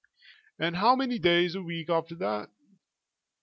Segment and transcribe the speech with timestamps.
[0.57, 2.49] "And how many days a week after that?"